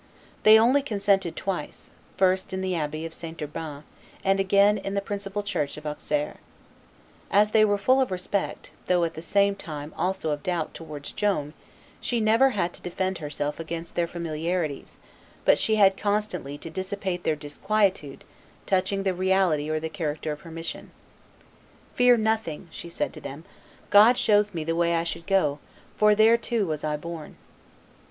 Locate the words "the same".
9.13-9.53